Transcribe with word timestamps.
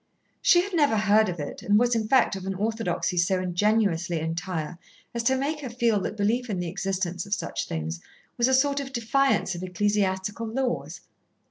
She 0.41 0.63
had 0.63 0.73
never 0.73 0.97
heard 0.97 1.29
of 1.29 1.39
it, 1.39 1.61
and 1.61 1.77
was 1.77 1.93
in 1.93 2.07
fact 2.07 2.35
of 2.35 2.47
an 2.47 2.55
orthodoxy 2.55 3.17
so 3.17 3.39
ingenuously 3.39 4.19
entire 4.19 4.79
as 5.13 5.21
to 5.21 5.37
make 5.37 5.59
her 5.59 5.69
feel 5.69 5.99
that 6.01 6.17
belief 6.17 6.49
in 6.49 6.59
the 6.59 6.67
existence 6.69 7.27
of 7.27 7.35
such 7.35 7.67
things 7.67 8.01
was 8.35 8.47
a 8.47 8.55
sort 8.55 8.79
of 8.79 8.93
defiance 8.93 9.53
of 9.53 9.61
ecclesiastical 9.61 10.47
laws. 10.47 11.01